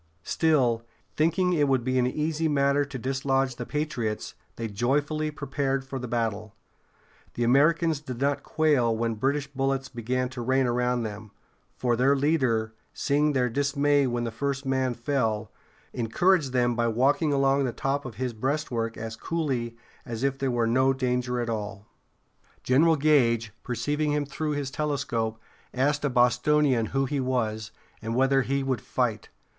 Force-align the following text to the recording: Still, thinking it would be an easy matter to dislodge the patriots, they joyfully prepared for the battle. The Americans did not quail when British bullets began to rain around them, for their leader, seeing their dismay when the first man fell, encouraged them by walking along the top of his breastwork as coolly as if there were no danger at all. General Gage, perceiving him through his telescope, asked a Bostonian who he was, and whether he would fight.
Still, 0.23 0.81
thinking 1.15 1.53
it 1.53 1.67
would 1.67 1.83
be 1.83 1.99
an 1.99 2.07
easy 2.07 2.47
matter 2.47 2.83
to 2.83 2.97
dislodge 2.97 3.57
the 3.57 3.67
patriots, 3.67 4.33
they 4.55 4.67
joyfully 4.67 5.29
prepared 5.29 5.85
for 5.85 5.99
the 5.99 6.07
battle. 6.07 6.55
The 7.35 7.43
Americans 7.43 7.99
did 7.99 8.19
not 8.19 8.41
quail 8.41 8.97
when 8.97 9.13
British 9.13 9.45
bullets 9.45 9.89
began 9.89 10.27
to 10.29 10.41
rain 10.41 10.65
around 10.65 11.03
them, 11.03 11.29
for 11.77 11.95
their 11.95 12.15
leader, 12.15 12.73
seeing 12.95 13.33
their 13.33 13.47
dismay 13.47 14.07
when 14.07 14.23
the 14.23 14.31
first 14.31 14.65
man 14.65 14.95
fell, 14.95 15.51
encouraged 15.93 16.51
them 16.51 16.73
by 16.75 16.87
walking 16.87 17.31
along 17.31 17.65
the 17.65 17.71
top 17.71 18.03
of 18.03 18.15
his 18.15 18.33
breastwork 18.33 18.97
as 18.97 19.15
coolly 19.15 19.77
as 20.03 20.23
if 20.23 20.39
there 20.39 20.49
were 20.49 20.65
no 20.65 20.93
danger 20.93 21.39
at 21.39 21.47
all. 21.47 21.85
General 22.63 22.95
Gage, 22.95 23.53
perceiving 23.61 24.13
him 24.13 24.25
through 24.25 24.53
his 24.53 24.71
telescope, 24.71 25.39
asked 25.75 26.03
a 26.03 26.09
Bostonian 26.09 26.87
who 26.87 27.05
he 27.05 27.19
was, 27.19 27.69
and 28.01 28.15
whether 28.15 28.41
he 28.41 28.63
would 28.63 28.81
fight. 28.81 29.29